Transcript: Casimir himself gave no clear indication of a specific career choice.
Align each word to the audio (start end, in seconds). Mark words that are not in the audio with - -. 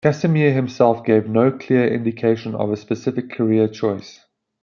Casimir 0.03 0.51
himself 0.51 1.03
gave 1.05 1.29
no 1.29 1.51
clear 1.51 1.85
indication 1.85 2.55
of 2.55 2.71
a 2.71 2.75
specific 2.75 3.29
career 3.29 3.67
choice. 3.67 4.19